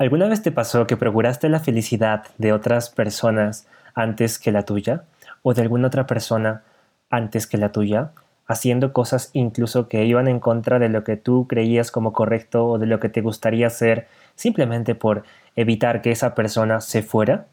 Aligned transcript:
¿Alguna 0.00 0.28
vez 0.28 0.40
te 0.40 0.50
pasó 0.50 0.86
que 0.86 0.96
procuraste 0.96 1.50
la 1.50 1.60
felicidad 1.60 2.24
de 2.38 2.54
otras 2.54 2.88
personas 2.88 3.66
antes 3.94 4.38
que 4.38 4.50
la 4.50 4.62
tuya? 4.62 5.04
¿O 5.42 5.52
de 5.52 5.60
alguna 5.60 5.88
otra 5.88 6.06
persona 6.06 6.62
antes 7.10 7.46
que 7.46 7.58
la 7.58 7.70
tuya? 7.70 8.12
Haciendo 8.46 8.94
cosas 8.94 9.28
incluso 9.34 9.88
que 9.88 10.06
iban 10.06 10.26
en 10.26 10.40
contra 10.40 10.78
de 10.78 10.88
lo 10.88 11.04
que 11.04 11.18
tú 11.18 11.46
creías 11.46 11.90
como 11.90 12.14
correcto 12.14 12.66
o 12.66 12.78
de 12.78 12.86
lo 12.86 12.98
que 12.98 13.10
te 13.10 13.20
gustaría 13.20 13.66
hacer 13.66 14.08
simplemente 14.36 14.94
por 14.94 15.24
evitar 15.54 16.00
que 16.00 16.12
esa 16.12 16.34
persona 16.34 16.80
se 16.80 17.02
fuera? 17.02 17.44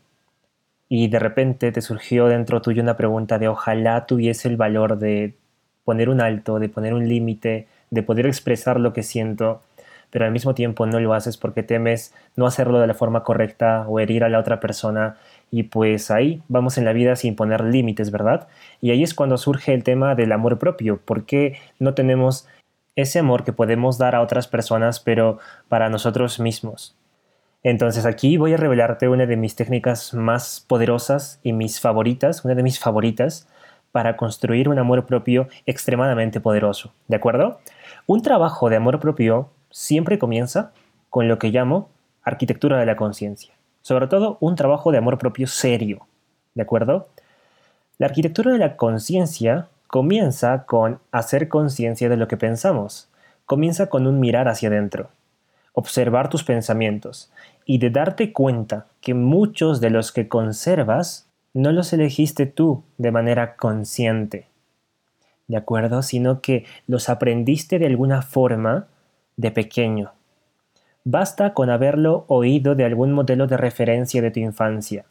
Y 0.88 1.10
de 1.10 1.20
repente 1.20 1.74
te 1.74 1.82
surgió 1.82 2.28
dentro 2.28 2.62
tuyo 2.62 2.82
una 2.82 2.96
pregunta 2.96 3.40
de 3.40 3.50
ojalá 3.50 4.06
tuviese 4.06 4.48
el 4.48 4.56
valor 4.56 5.00
de 5.00 5.36
poner 5.84 6.08
un 6.08 6.22
alto, 6.22 6.60
de 6.60 6.70
poner 6.70 6.94
un 6.94 7.10
límite, 7.10 7.68
de 7.90 8.04
poder 8.04 8.26
expresar 8.26 8.80
lo 8.80 8.94
que 8.94 9.04
siento 9.04 9.64
pero 10.10 10.26
al 10.26 10.32
mismo 10.32 10.54
tiempo 10.54 10.86
no 10.86 11.00
lo 11.00 11.14
haces 11.14 11.38
porque 11.38 11.64
temes 11.64 12.14
no 12.36 12.48
hacerlo 12.48 12.80
de 12.80 12.88
la 12.88 12.94
forma 12.94 13.24
correcta 13.24 13.86
o 13.88 14.00
herir 14.00 14.24
a 14.24 14.30
la 14.30 14.40
otra 14.40 14.60
persona 14.60 15.18
y 15.52 15.64
pues 15.64 16.12
ahí 16.12 16.42
vamos 16.48 16.78
en 16.78 16.86
la 16.86 16.94
vida 16.94 17.16
sin 17.16 17.36
poner 17.36 17.64
límites, 17.64 18.12
¿verdad? 18.12 18.48
Y 18.82 18.92
ahí 18.92 19.04
es 19.04 19.14
cuando 19.14 19.38
surge 19.38 19.74
el 19.74 19.84
tema 19.84 20.16
del 20.16 20.32
amor 20.32 20.60
propio, 20.60 20.98
¿por 20.98 21.26
qué 21.26 21.58
no 21.80 21.94
tenemos 21.94 22.48
ese 22.96 23.20
amor 23.20 23.44
que 23.44 23.54
podemos 23.54 23.98
dar 23.98 24.16
a 24.16 24.22
otras 24.22 24.48
personas 24.48 25.00
pero 25.00 25.40
para 25.70 25.90
nosotros 25.90 26.40
mismos? 26.40 26.96
Entonces 27.64 28.06
aquí 28.06 28.38
voy 28.38 28.54
a 28.54 28.58
revelarte 28.58 29.10
una 29.10 29.26
de 29.26 29.36
mis 29.36 29.56
técnicas 29.56 30.14
más 30.14 30.64
poderosas 30.68 31.40
y 31.44 31.54
mis 31.54 31.80
favoritas, 31.80 32.46
una 32.46 32.56
de 32.56 32.64
mis 32.64 32.80
favoritas, 32.80 33.48
para 33.92 34.16
construir 34.16 34.70
un 34.70 34.80
amor 34.80 35.06
propio 35.06 35.48
extremadamente 35.66 36.40
poderoso, 36.40 36.94
¿de 37.08 37.16
acuerdo? 37.16 37.60
Un 38.06 38.22
trabajo 38.22 38.70
de 38.70 38.76
amor 38.76 39.00
propio 39.00 39.50
siempre 39.78 40.18
comienza 40.18 40.72
con 41.12 41.28
lo 41.28 41.38
que 41.38 41.52
llamo 41.52 41.90
arquitectura 42.24 42.80
de 42.80 42.88
la 42.88 42.96
conciencia. 42.96 43.54
Sobre 43.84 44.08
todo 44.08 44.40
un 44.40 44.56
trabajo 44.56 44.92
de 44.92 44.98
amor 44.98 45.20
propio 45.20 45.46
serio. 45.46 46.08
¿De 46.56 46.64
acuerdo? 46.64 47.10
La 48.00 48.08
arquitectura 48.08 48.52
de 48.52 48.58
la 48.58 48.76
conciencia 48.76 49.68
comienza 49.86 50.66
con 50.66 51.00
hacer 51.12 51.48
conciencia 51.48 52.10
de 52.10 52.18
lo 52.18 52.28
que 52.28 52.38
pensamos. 52.38 53.08
Comienza 53.46 53.86
con 53.86 54.08
un 54.08 54.20
mirar 54.20 54.48
hacia 54.48 54.70
adentro, 54.70 55.10
observar 55.74 56.28
tus 56.28 56.44
pensamientos 56.44 57.32
y 57.64 57.78
de 57.78 57.92
darte 57.92 58.34
cuenta 58.34 58.88
que 59.00 59.14
muchos 59.14 59.80
de 59.80 59.92
los 59.92 60.12
que 60.12 60.28
conservas 60.28 61.30
no 61.54 61.72
los 61.72 61.94
elegiste 61.94 62.48
tú 62.48 62.82
de 62.98 63.12
manera 63.12 63.56
consciente. 63.56 64.48
¿De 65.46 65.56
acuerdo? 65.56 66.02
Sino 66.02 66.42
que 66.42 66.66
los 66.88 67.10
aprendiste 67.10 67.78
de 67.78 67.86
alguna 67.86 68.24
forma 68.24 68.88
de 69.38 69.52
pequeño. 69.52 70.12
Basta 71.06 71.54
con 71.54 71.70
haberlo 71.70 72.26
oído 72.28 72.76
de 72.76 72.84
algún 72.84 73.14
modelo 73.14 73.48
de 73.48 73.56
referencia 73.56 74.22
de 74.22 74.32
tu 74.32 74.42
infancia, 74.42 75.06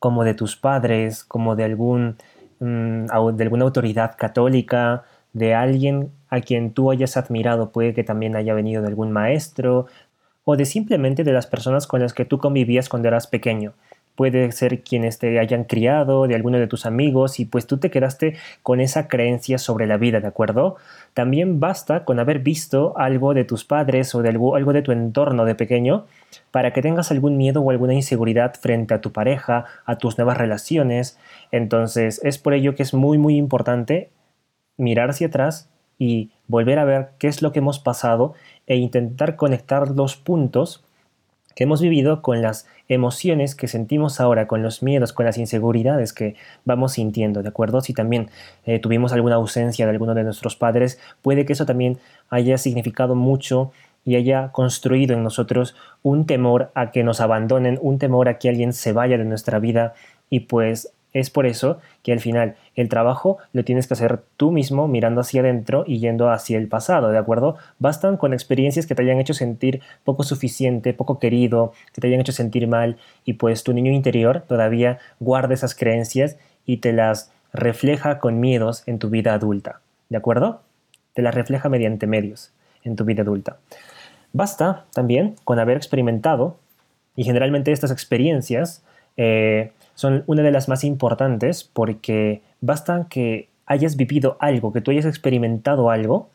como 0.00 0.24
de 0.24 0.34
tus 0.34 0.56
padres, 0.56 1.22
como 1.22 1.54
de, 1.54 1.64
algún, 1.64 2.16
mm, 2.58 3.06
de 3.36 3.44
alguna 3.44 3.64
autoridad 3.64 4.16
católica, 4.16 5.04
de 5.32 5.54
alguien 5.54 6.10
a 6.28 6.40
quien 6.40 6.72
tú 6.72 6.90
hayas 6.90 7.16
admirado, 7.16 7.70
puede 7.70 7.94
que 7.94 8.02
también 8.02 8.34
haya 8.34 8.54
venido 8.54 8.82
de 8.82 8.88
algún 8.88 9.12
maestro, 9.12 9.86
o 10.44 10.56
de 10.56 10.64
simplemente 10.64 11.22
de 11.22 11.32
las 11.32 11.46
personas 11.46 11.86
con 11.86 12.00
las 12.00 12.14
que 12.14 12.24
tú 12.24 12.38
convivías 12.38 12.88
cuando 12.88 13.08
eras 13.08 13.26
pequeño 13.26 13.74
puede 14.16 14.50
ser 14.50 14.82
quienes 14.82 15.18
te 15.18 15.38
hayan 15.38 15.64
criado, 15.64 16.26
de 16.26 16.34
alguno 16.34 16.58
de 16.58 16.66
tus 16.66 16.86
amigos, 16.86 17.38
y 17.38 17.44
pues 17.44 17.66
tú 17.66 17.78
te 17.78 17.90
quedaste 17.90 18.36
con 18.62 18.80
esa 18.80 19.06
creencia 19.06 19.58
sobre 19.58 19.86
la 19.86 19.98
vida, 19.98 20.20
¿de 20.20 20.26
acuerdo? 20.26 20.76
También 21.14 21.60
basta 21.60 22.04
con 22.04 22.18
haber 22.18 22.40
visto 22.40 22.94
algo 22.96 23.34
de 23.34 23.44
tus 23.44 23.64
padres 23.64 24.14
o 24.14 24.22
de 24.22 24.30
algo, 24.30 24.56
algo 24.56 24.72
de 24.72 24.82
tu 24.82 24.92
entorno 24.92 25.44
de 25.44 25.54
pequeño 25.54 26.06
para 26.50 26.72
que 26.72 26.82
tengas 26.82 27.10
algún 27.10 27.36
miedo 27.36 27.60
o 27.60 27.70
alguna 27.70 27.94
inseguridad 27.94 28.54
frente 28.54 28.94
a 28.94 29.00
tu 29.00 29.12
pareja, 29.12 29.66
a 29.84 29.98
tus 29.98 30.16
nuevas 30.18 30.38
relaciones. 30.38 31.18
Entonces 31.52 32.20
es 32.24 32.38
por 32.38 32.54
ello 32.54 32.74
que 32.74 32.82
es 32.82 32.94
muy 32.94 33.18
muy 33.18 33.36
importante 33.36 34.10
mirar 34.78 35.10
hacia 35.10 35.28
atrás 35.28 35.68
y 35.98 36.30
volver 36.46 36.78
a 36.78 36.84
ver 36.84 37.10
qué 37.18 37.28
es 37.28 37.42
lo 37.42 37.52
que 37.52 37.58
hemos 37.58 37.78
pasado 37.78 38.34
e 38.66 38.76
intentar 38.76 39.36
conectar 39.36 39.90
los 39.90 40.16
puntos 40.16 40.85
que 41.56 41.64
hemos 41.64 41.80
vivido 41.80 42.20
con 42.20 42.42
las 42.42 42.68
emociones 42.86 43.54
que 43.54 43.66
sentimos 43.66 44.20
ahora, 44.20 44.46
con 44.46 44.62
los 44.62 44.82
miedos, 44.82 45.14
con 45.14 45.24
las 45.24 45.38
inseguridades 45.38 46.12
que 46.12 46.36
vamos 46.66 46.92
sintiendo, 46.92 47.42
¿de 47.42 47.48
acuerdo? 47.48 47.80
Si 47.80 47.94
también 47.94 48.28
eh, 48.66 48.78
tuvimos 48.78 49.14
alguna 49.14 49.36
ausencia 49.36 49.86
de 49.86 49.90
alguno 49.90 50.14
de 50.14 50.22
nuestros 50.22 50.54
padres, 50.54 51.00
puede 51.22 51.46
que 51.46 51.54
eso 51.54 51.64
también 51.64 51.98
haya 52.28 52.58
significado 52.58 53.14
mucho 53.14 53.72
y 54.04 54.16
haya 54.16 54.52
construido 54.52 55.14
en 55.14 55.22
nosotros 55.22 55.74
un 56.02 56.26
temor 56.26 56.70
a 56.74 56.90
que 56.90 57.02
nos 57.02 57.22
abandonen, 57.22 57.78
un 57.80 57.98
temor 57.98 58.28
a 58.28 58.38
que 58.38 58.50
alguien 58.50 58.74
se 58.74 58.92
vaya 58.92 59.16
de 59.16 59.24
nuestra 59.24 59.58
vida 59.58 59.94
y 60.28 60.40
pues 60.40 60.92
es 61.12 61.30
por 61.30 61.46
eso 61.46 61.78
que 62.02 62.12
al 62.12 62.20
final 62.20 62.56
el 62.74 62.88
trabajo 62.88 63.38
lo 63.52 63.64
tienes 63.64 63.86
que 63.86 63.94
hacer 63.94 64.22
tú 64.36 64.50
mismo 64.50 64.88
mirando 64.88 65.20
hacia 65.20 65.40
adentro 65.40 65.84
y 65.86 65.98
yendo 65.98 66.30
hacia 66.30 66.58
el 66.58 66.68
pasado, 66.68 67.08
¿de 67.08 67.18
acuerdo? 67.18 67.56
Bastan 67.78 68.16
con 68.16 68.32
experiencias 68.32 68.86
que 68.86 68.94
te 68.94 69.02
hayan 69.02 69.18
hecho 69.18 69.34
sentir 69.34 69.80
poco 70.04 70.22
suficiente, 70.22 70.92
poco 70.92 71.18
querido, 71.18 71.72
que 71.94 72.00
te 72.00 72.06
hayan 72.06 72.20
hecho 72.20 72.32
sentir 72.32 72.68
mal 72.68 72.98
y 73.24 73.34
pues 73.34 73.64
tu 73.64 73.72
niño 73.72 73.92
interior 73.92 74.42
todavía 74.46 74.98
guarda 75.20 75.54
esas 75.54 75.74
creencias 75.74 76.36
y 76.64 76.78
te 76.78 76.92
las 76.92 77.32
refleja 77.52 78.18
con 78.18 78.40
miedos 78.40 78.82
en 78.86 78.98
tu 78.98 79.08
vida 79.08 79.34
adulta, 79.34 79.80
¿de 80.08 80.18
acuerdo? 80.18 80.62
Te 81.14 81.22
las 81.22 81.34
refleja 81.34 81.68
mediante 81.68 82.06
medios 82.06 82.52
en 82.84 82.96
tu 82.96 83.04
vida 83.04 83.22
adulta. 83.22 83.56
Basta 84.32 84.84
también 84.92 85.36
con 85.44 85.58
haber 85.58 85.76
experimentado, 85.78 86.58
y 87.16 87.24
generalmente 87.24 87.72
estas 87.72 87.90
experiencias 87.90 88.84
eh, 89.16 89.72
son 89.96 90.22
una 90.26 90.42
de 90.42 90.52
las 90.52 90.68
más 90.68 90.84
importantes 90.84 91.64
porque 91.64 92.42
basta 92.60 93.06
que 93.10 93.48
hayas 93.66 93.96
vivido 93.96 94.36
algo, 94.38 94.72
que 94.72 94.80
tú 94.80 94.92
hayas 94.92 95.06
experimentado 95.06 95.90
algo, 95.90 96.28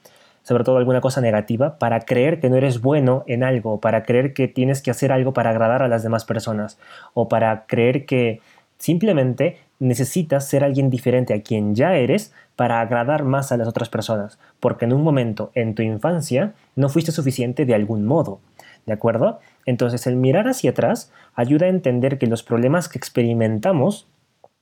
sobre 0.44 0.64
todo 0.64 0.78
alguna 0.78 1.00
cosa 1.00 1.22
negativa, 1.22 1.78
para 1.78 2.02
creer 2.02 2.40
que 2.40 2.50
no 2.50 2.58
eres 2.58 2.82
bueno 2.82 3.24
en 3.28 3.44
algo, 3.44 3.80
para 3.80 4.04
creer 4.04 4.34
que 4.34 4.48
tienes 4.48 4.82
que 4.82 4.92
hacer 4.92 5.12
algo 5.12 5.32
para 5.32 5.52
agradar 5.52 5.84
a 5.84 5.88
las 5.88 6.04
demás 6.04 6.26
personas, 6.26 6.78
o 7.14 7.30
para 7.30 7.66
creer 7.68 8.06
que 8.06 8.42
simplemente 8.78 9.60
necesitas 9.80 10.48
ser 10.48 10.64
alguien 10.64 10.90
diferente 10.90 11.34
a 11.34 11.42
quien 11.42 11.76
ya 11.76 11.96
eres 11.96 12.34
para 12.56 12.82
agradar 12.82 13.24
más 13.24 13.52
a 13.52 13.58
las 13.58 13.68
otras 13.68 13.90
personas, 13.90 14.40
porque 14.60 14.86
en 14.86 14.94
un 14.94 15.04
momento 15.04 15.52
en 15.54 15.76
tu 15.76 15.84
infancia 15.84 16.54
no 16.76 16.90
fuiste 16.90 17.12
suficiente 17.12 17.66
de 17.66 17.76
algún 17.76 18.06
modo. 18.06 18.40
¿De 18.86 18.94
acuerdo? 18.94 19.40
Entonces 19.66 20.08
el 20.08 20.16
mirar 20.16 20.48
hacia 20.48 20.72
atrás 20.72 21.12
ayuda 21.36 21.66
a 21.66 21.70
entender 21.70 22.18
que 22.18 22.28
los 22.28 22.44
problemas 22.44 22.90
que 22.90 22.98
experimentamos 22.98 24.08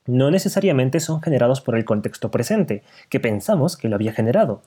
no 0.05 0.31
necesariamente 0.31 0.99
son 0.99 1.21
generados 1.21 1.61
por 1.61 1.75
el 1.75 1.85
contexto 1.85 2.31
presente, 2.31 2.83
que 3.09 3.19
pensamos 3.19 3.77
que 3.77 3.89
lo 3.89 3.95
había 3.95 4.13
generado, 4.13 4.61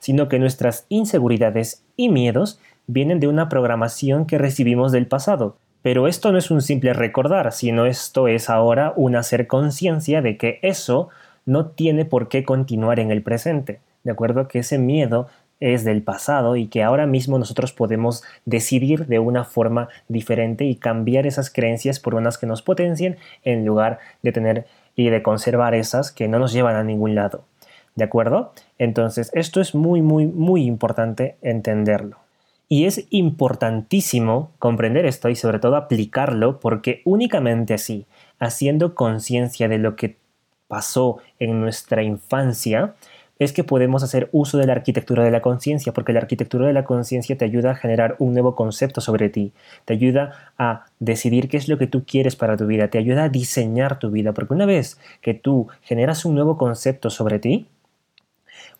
sino 0.00 0.28
que 0.28 0.38
nuestras 0.38 0.86
inseguridades 0.88 1.84
y 1.96 2.08
miedos 2.08 2.58
vienen 2.86 3.20
de 3.20 3.28
una 3.28 3.48
programación 3.48 4.26
que 4.26 4.38
recibimos 4.38 4.90
del 4.90 5.06
pasado. 5.06 5.56
Pero 5.82 6.08
esto 6.08 6.32
no 6.32 6.38
es 6.38 6.50
un 6.50 6.62
simple 6.62 6.92
recordar, 6.92 7.52
sino 7.52 7.86
esto 7.86 8.26
es 8.26 8.50
ahora 8.50 8.92
un 8.96 9.14
hacer 9.14 9.46
conciencia 9.46 10.20
de 10.20 10.36
que 10.36 10.58
eso 10.62 11.08
no 11.46 11.66
tiene 11.66 12.04
por 12.04 12.28
qué 12.28 12.44
continuar 12.44 12.98
en 12.98 13.10
el 13.12 13.22
presente. 13.22 13.80
De 14.02 14.10
acuerdo 14.10 14.48
que 14.48 14.58
ese 14.60 14.78
miedo 14.78 15.28
es 15.60 15.84
del 15.84 16.02
pasado 16.02 16.56
y 16.56 16.68
que 16.68 16.82
ahora 16.82 17.06
mismo 17.06 17.38
nosotros 17.38 17.72
podemos 17.72 18.22
decidir 18.44 19.06
de 19.06 19.18
una 19.18 19.44
forma 19.44 19.88
diferente 20.08 20.64
y 20.64 20.76
cambiar 20.76 21.26
esas 21.26 21.50
creencias 21.50 22.00
por 22.00 22.14
unas 22.14 22.38
que 22.38 22.46
nos 22.46 22.62
potencien 22.62 23.16
en 23.44 23.64
lugar 23.64 23.98
de 24.22 24.32
tener 24.32 24.66
y 24.94 25.10
de 25.10 25.22
conservar 25.22 25.74
esas 25.74 26.12
que 26.12 26.28
no 26.28 26.38
nos 26.38 26.52
llevan 26.52 26.76
a 26.76 26.84
ningún 26.84 27.14
lado. 27.14 27.44
¿De 27.94 28.04
acuerdo? 28.04 28.52
Entonces, 28.78 29.30
esto 29.34 29.60
es 29.60 29.74
muy, 29.74 30.02
muy, 30.02 30.26
muy 30.26 30.64
importante 30.64 31.36
entenderlo. 31.42 32.18
Y 32.68 32.84
es 32.84 33.06
importantísimo 33.10 34.52
comprender 34.58 35.06
esto 35.06 35.28
y 35.30 35.36
sobre 35.36 35.58
todo 35.58 35.76
aplicarlo 35.76 36.60
porque 36.60 37.00
únicamente 37.04 37.74
así, 37.74 38.06
haciendo 38.38 38.94
conciencia 38.94 39.68
de 39.68 39.78
lo 39.78 39.96
que 39.96 40.16
pasó 40.68 41.18
en 41.38 41.60
nuestra 41.60 42.02
infancia, 42.02 42.94
es 43.38 43.52
que 43.52 43.64
podemos 43.64 44.02
hacer 44.02 44.28
uso 44.32 44.58
de 44.58 44.66
la 44.66 44.72
arquitectura 44.72 45.24
de 45.24 45.30
la 45.30 45.42
conciencia, 45.42 45.92
porque 45.92 46.12
la 46.12 46.20
arquitectura 46.20 46.66
de 46.66 46.72
la 46.72 46.84
conciencia 46.84 47.36
te 47.36 47.44
ayuda 47.44 47.72
a 47.72 47.76
generar 47.76 48.16
un 48.18 48.32
nuevo 48.32 48.54
concepto 48.54 49.00
sobre 49.00 49.28
ti, 49.28 49.52
te 49.84 49.94
ayuda 49.94 50.52
a 50.58 50.86
decidir 50.98 51.48
qué 51.48 51.56
es 51.56 51.68
lo 51.68 51.78
que 51.78 51.86
tú 51.86 52.04
quieres 52.04 52.36
para 52.36 52.56
tu 52.56 52.66
vida, 52.66 52.88
te 52.88 52.98
ayuda 52.98 53.24
a 53.24 53.28
diseñar 53.28 53.98
tu 53.98 54.10
vida, 54.10 54.32
porque 54.32 54.54
una 54.54 54.66
vez 54.66 54.98
que 55.20 55.34
tú 55.34 55.68
generas 55.82 56.24
un 56.24 56.34
nuevo 56.34 56.56
concepto 56.56 57.10
sobre 57.10 57.38
ti, 57.38 57.66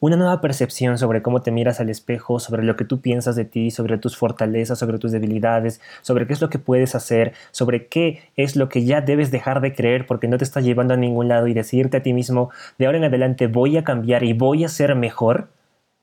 una 0.01 0.17
nueva 0.17 0.41
percepción 0.41 0.99
sobre 0.99 1.23
cómo 1.23 1.43
te 1.43 1.51
miras 1.51 1.81
al 1.81 1.91
espejo, 1.91 2.39
sobre 2.41 2.63
lo 2.63 2.77
que 2.77 2.85
tú 2.85 3.01
piensas 3.01 3.37
de 3.37 3.45
ti, 3.45 3.71
sobre 3.71 3.99
tus 3.99 4.17
fortalezas, 4.17 4.79
sobre 4.79 4.99
tus 4.99 5.13
debilidades, 5.13 5.81
sobre 6.03 6.27
qué 6.27 6.33
es 6.33 6.41
lo 6.41 6.51
que 6.51 6.59
puedes 6.59 6.95
hacer, 6.95 7.33
sobre 7.51 7.87
qué 7.87 8.23
es 8.37 8.57
lo 8.57 8.69
que 8.69 8.85
ya 8.85 9.01
debes 9.01 9.31
dejar 9.31 9.61
de 9.61 9.75
creer 9.75 10.07
porque 10.07 10.29
no 10.29 10.39
te 10.39 10.45
está 10.45 10.61
llevando 10.61 10.95
a 10.95 10.97
ningún 10.97 11.29
lado 11.29 11.47
y 11.47 11.55
decirte 11.55 11.99
a 11.99 12.03
ti 12.03 12.13
mismo, 12.13 12.51
de 12.79 12.87
ahora 12.87 12.99
en 12.99 13.05
adelante 13.05 13.47
voy 13.47 13.77
a 13.77 13.85
cambiar 13.85 14.25
y 14.25 14.33
voy 14.33 14.65
a 14.65 14.69
ser 14.69 14.95
mejor 14.95 15.49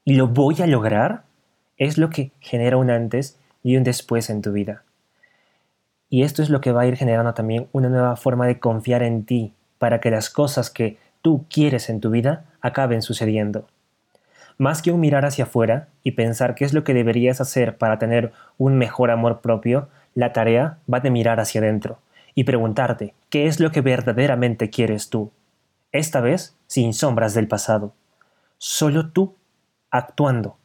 y 0.04 0.14
lo 0.16 0.28
voy 0.28 0.62
a 0.62 0.68
lograr, 0.68 1.24
es 1.78 1.98
lo 1.98 2.10
que 2.10 2.32
genera 2.40 2.78
un 2.78 2.90
antes 2.90 3.40
y 3.64 3.78
un 3.78 3.84
después 3.84 4.30
en 4.30 4.42
tu 4.42 4.52
vida. 4.52 4.84
Y 6.10 6.24
esto 6.24 6.44
es 6.44 6.50
lo 6.50 6.62
que 6.62 6.72
va 6.72 6.82
a 6.82 6.88
ir 6.88 6.96
generando 6.96 7.34
también 7.34 7.68
una 7.72 7.90
nueva 7.90 8.16
forma 8.16 8.46
de 8.46 8.60
confiar 8.60 9.04
en 9.04 9.26
ti 9.26 9.54
para 9.80 10.00
que 10.00 10.12
las 10.12 10.30
cosas 10.30 10.70
que 10.70 10.98
tú 11.26 11.44
quieres 11.50 11.90
en 11.90 12.02
tu 12.02 12.12
vida 12.12 12.46
acaben 12.62 13.02
sucediendo. 13.02 13.66
Más 14.60 14.84
que 14.84 14.92
un 14.92 15.00
mirar 15.00 15.26
hacia 15.26 15.46
afuera 15.46 15.88
y 16.04 16.12
pensar 16.12 16.54
qué 16.54 16.66
es 16.66 16.74
lo 16.76 16.84
que 16.84 16.94
deberías 16.94 17.42
hacer 17.42 17.80
para 17.80 17.98
tener 17.98 18.32
un 18.60 18.78
mejor 18.78 19.10
amor 19.10 19.42
propio, 19.42 19.90
la 20.14 20.34
tarea 20.34 20.78
va 20.88 21.00
de 21.00 21.10
mirar 21.10 21.40
hacia 21.40 21.62
adentro 21.62 21.98
y 22.36 22.44
preguntarte 22.44 23.16
qué 23.32 23.48
es 23.48 23.60
lo 23.60 23.72
que 23.72 23.82
verdaderamente 23.82 24.70
quieres 24.70 25.10
tú. 25.10 25.32
Esta 25.92 26.22
vez 26.22 26.56
sin 26.68 26.94
sombras 26.94 27.34
del 27.34 27.48
pasado. 27.48 27.96
Solo 28.60 29.10
tú 29.10 29.34
actuando. 29.90 30.58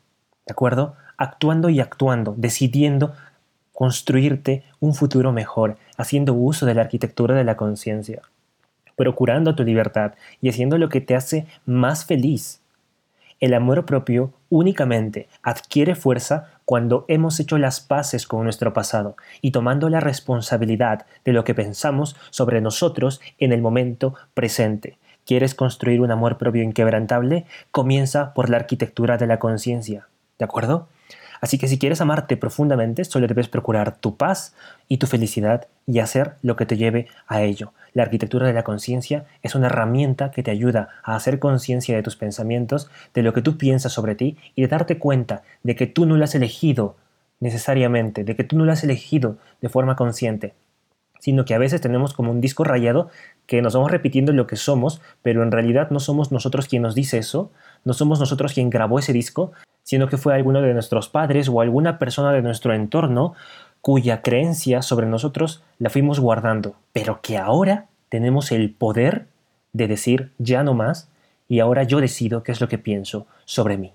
¿De 0.46 0.52
acuerdo? 0.52 0.94
Actuando 1.16 1.70
y 1.70 1.80
actuando, 1.80 2.34
decidiendo 2.36 3.14
construirte 3.72 4.62
un 4.78 4.92
futuro 4.92 5.32
mejor, 5.32 5.78
haciendo 5.96 6.34
uso 6.34 6.66
de 6.66 6.74
la 6.74 6.82
arquitectura 6.82 7.34
de 7.34 7.44
la 7.44 7.56
conciencia, 7.56 8.20
procurando 9.00 9.54
tu 9.54 9.64
libertad 9.64 10.12
y 10.42 10.50
haciendo 10.50 10.76
lo 10.76 10.90
que 10.90 11.00
te 11.00 11.16
hace 11.16 11.46
más 11.64 12.04
feliz. 12.04 12.60
El 13.40 13.54
amor 13.54 13.86
propio 13.86 14.34
únicamente 14.50 15.26
adquiere 15.42 15.94
fuerza 15.94 16.50
cuando 16.66 17.06
hemos 17.08 17.40
hecho 17.40 17.56
las 17.56 17.80
paces 17.80 18.26
con 18.26 18.44
nuestro 18.44 18.74
pasado 18.74 19.16
y 19.40 19.52
tomando 19.52 19.88
la 19.88 20.00
responsabilidad 20.00 21.06
de 21.24 21.32
lo 21.32 21.44
que 21.44 21.54
pensamos 21.54 22.14
sobre 22.28 22.60
nosotros 22.60 23.22
en 23.38 23.52
el 23.52 23.62
momento 23.62 24.16
presente. 24.34 24.98
¿Quieres 25.24 25.54
construir 25.54 26.02
un 26.02 26.10
amor 26.10 26.36
propio 26.36 26.62
inquebrantable? 26.62 27.46
Comienza 27.70 28.34
por 28.34 28.50
la 28.50 28.58
arquitectura 28.58 29.16
de 29.16 29.26
la 29.26 29.38
conciencia. 29.38 30.08
¿De 30.38 30.44
acuerdo? 30.44 30.88
Así 31.40 31.58
que 31.58 31.68
si 31.68 31.78
quieres 31.78 32.00
amarte 32.00 32.36
profundamente, 32.36 33.04
solo 33.04 33.26
debes 33.26 33.48
procurar 33.48 33.96
tu 33.96 34.16
paz 34.16 34.54
y 34.88 34.98
tu 34.98 35.06
felicidad 35.06 35.68
y 35.86 35.98
hacer 36.00 36.34
lo 36.42 36.56
que 36.56 36.66
te 36.66 36.76
lleve 36.76 37.08
a 37.26 37.42
ello. 37.42 37.72
La 37.92 38.02
arquitectura 38.02 38.46
de 38.46 38.52
la 38.52 38.62
conciencia 38.62 39.24
es 39.42 39.54
una 39.54 39.66
herramienta 39.66 40.30
que 40.30 40.42
te 40.42 40.50
ayuda 40.50 40.90
a 41.02 41.16
hacer 41.16 41.38
conciencia 41.38 41.96
de 41.96 42.02
tus 42.02 42.16
pensamientos, 42.16 42.90
de 43.14 43.22
lo 43.22 43.32
que 43.32 43.42
tú 43.42 43.56
piensas 43.56 43.92
sobre 43.92 44.14
ti 44.14 44.36
y 44.54 44.62
de 44.62 44.68
darte 44.68 44.98
cuenta 44.98 45.42
de 45.62 45.74
que 45.74 45.86
tú 45.86 46.06
no 46.06 46.16
lo 46.16 46.24
has 46.24 46.34
elegido 46.34 46.96
necesariamente, 47.40 48.22
de 48.22 48.36
que 48.36 48.44
tú 48.44 48.56
no 48.56 48.64
lo 48.64 48.72
has 48.72 48.84
elegido 48.84 49.38
de 49.60 49.70
forma 49.70 49.96
consciente, 49.96 50.54
sino 51.20 51.44
que 51.44 51.54
a 51.54 51.58
veces 51.58 51.80
tenemos 51.80 52.12
como 52.12 52.30
un 52.30 52.40
disco 52.40 52.64
rayado 52.64 53.08
que 53.46 53.62
nos 53.62 53.74
vamos 53.74 53.90
repitiendo 53.90 54.32
lo 54.32 54.46
que 54.46 54.56
somos, 54.56 55.00
pero 55.22 55.42
en 55.42 55.50
realidad 55.50 55.90
no 55.90 56.00
somos 56.00 56.32
nosotros 56.32 56.68
quien 56.68 56.82
nos 56.82 56.94
dice 56.94 57.18
eso, 57.18 57.50
no 57.84 57.94
somos 57.94 58.20
nosotros 58.20 58.52
quien 58.52 58.70
grabó 58.70 58.98
ese 58.98 59.12
disco, 59.12 59.52
sino 59.90 60.06
que 60.06 60.18
fue 60.18 60.36
alguno 60.36 60.62
de 60.62 60.72
nuestros 60.72 61.08
padres 61.08 61.48
o 61.48 61.60
alguna 61.60 61.98
persona 61.98 62.30
de 62.32 62.42
nuestro 62.42 62.72
entorno 62.72 63.34
cuya 63.80 64.22
creencia 64.22 64.82
sobre 64.82 65.08
nosotros 65.08 65.64
la 65.80 65.90
fuimos 65.90 66.20
guardando, 66.20 66.76
pero 66.92 67.18
que 67.22 67.38
ahora 67.38 67.86
tenemos 68.08 68.52
el 68.52 68.70
poder 68.70 69.26
de 69.72 69.88
decir 69.88 70.30
ya 70.38 70.62
no 70.62 70.74
más 70.74 71.08
y 71.48 71.58
ahora 71.58 71.82
yo 71.82 72.00
decido 72.00 72.44
qué 72.44 72.52
es 72.52 72.60
lo 72.60 72.68
que 72.68 72.78
pienso 72.78 73.26
sobre 73.46 73.78
mí. 73.78 73.92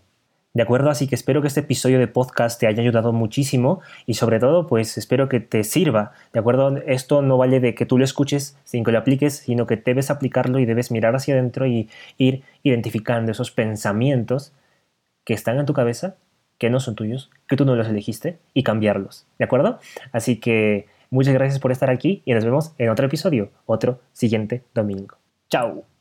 ¿De 0.54 0.64
acuerdo? 0.64 0.90
Así 0.90 1.08
que 1.08 1.16
espero 1.16 1.42
que 1.42 1.48
este 1.48 1.62
episodio 1.62 1.98
de 1.98 2.10
podcast 2.10 2.60
te 2.60 2.68
haya 2.68 2.82
ayudado 2.82 3.14
muchísimo 3.14 3.80
y 4.06 4.16
sobre 4.16 4.42
todo 4.42 4.68
pues 4.68 4.98
espero 4.98 5.30
que 5.30 5.40
te 5.40 5.64
sirva. 5.64 6.12
¿De 6.34 6.42
acuerdo? 6.42 6.76
Esto 6.88 7.22
no 7.22 7.38
vale 7.38 7.62
de 7.62 7.74
que 7.74 7.86
tú 7.86 7.98
lo 7.98 8.04
escuches 8.04 8.58
sin 8.66 8.84
que 8.84 8.92
lo 8.92 9.00
apliques, 9.00 9.38
sino 9.46 9.66
que 9.66 9.78
debes 9.78 10.12
aplicarlo 10.12 10.60
y 10.60 10.66
debes 10.66 10.92
mirar 10.92 11.16
hacia 11.16 11.36
adentro 11.36 11.66
y 11.66 11.88
ir 12.18 12.44
identificando 12.64 13.32
esos 13.32 13.52
pensamientos 13.52 14.52
que 15.26 15.34
están 15.34 15.60
en 15.60 15.66
tu 15.66 15.74
cabeza, 15.74 16.16
que 16.58 16.70
no 16.70 16.80
son 16.80 16.96
tuyos, 16.96 17.30
que 17.48 17.58
tú 17.58 17.66
no 17.66 17.76
los 17.76 17.88
elegiste 17.88 18.40
y 18.54 18.64
cambiarlos. 18.64 19.28
¿De 19.38 19.46
acuerdo? 19.46 19.80
Así 20.12 20.40
que 20.40 20.88
muchas 21.10 21.34
gracias 21.34 21.60
por 21.60 21.72
estar 21.72 21.90
aquí 21.90 22.22
y 22.26 22.34
nos 22.34 22.46
vemos 22.46 22.74
en 22.78 22.90
otro 22.90 23.06
episodio, 23.06 23.52
otro 23.66 24.00
siguiente 24.14 24.64
domingo. 24.74 25.18
¡Chao! 25.50 25.95